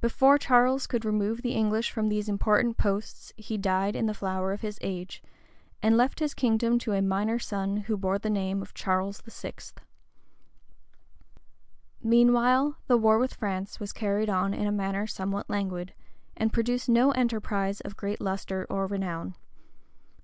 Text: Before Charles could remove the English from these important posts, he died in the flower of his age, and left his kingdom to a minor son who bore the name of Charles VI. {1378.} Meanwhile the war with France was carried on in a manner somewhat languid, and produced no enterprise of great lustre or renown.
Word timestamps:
Before 0.00 0.36
Charles 0.36 0.88
could 0.88 1.04
remove 1.04 1.42
the 1.42 1.52
English 1.52 1.92
from 1.92 2.08
these 2.08 2.28
important 2.28 2.76
posts, 2.76 3.32
he 3.36 3.56
died 3.56 3.94
in 3.94 4.06
the 4.06 4.14
flower 4.14 4.52
of 4.52 4.62
his 4.62 4.80
age, 4.82 5.22
and 5.80 5.96
left 5.96 6.18
his 6.18 6.34
kingdom 6.34 6.76
to 6.80 6.92
a 6.92 7.00
minor 7.00 7.38
son 7.38 7.76
who 7.76 7.96
bore 7.96 8.18
the 8.18 8.28
name 8.30 8.62
of 8.62 8.74
Charles 8.74 9.20
VI. 9.20 9.52
{1378.} 12.02 12.10
Meanwhile 12.10 12.78
the 12.88 12.96
war 12.96 13.20
with 13.20 13.34
France 13.34 13.78
was 13.78 13.92
carried 13.92 14.28
on 14.28 14.52
in 14.52 14.66
a 14.66 14.72
manner 14.72 15.06
somewhat 15.06 15.48
languid, 15.48 15.94
and 16.36 16.52
produced 16.52 16.88
no 16.88 17.12
enterprise 17.12 17.80
of 17.82 17.96
great 17.96 18.20
lustre 18.20 18.66
or 18.68 18.88
renown. 18.88 19.36